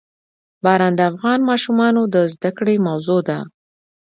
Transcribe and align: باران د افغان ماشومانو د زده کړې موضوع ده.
باران 0.63 0.93
د 0.95 1.01
افغان 1.11 1.39
ماشومانو 1.49 2.01
د 2.13 2.15
زده 2.33 2.51
کړې 2.57 2.75
موضوع 2.87 3.19
ده. 3.29 3.39